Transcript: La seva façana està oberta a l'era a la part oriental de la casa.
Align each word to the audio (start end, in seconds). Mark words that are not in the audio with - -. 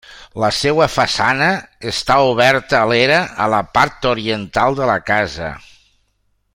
La 0.43 0.47
seva 0.59 0.85
façana 0.93 1.49
està 1.91 2.17
oberta 2.31 2.79
a 2.81 2.89
l'era 2.93 3.19
a 3.45 3.49
la 3.55 3.61
part 3.79 4.11
oriental 4.15 4.81
de 4.83 4.93
la 4.95 5.01
casa. 5.11 5.53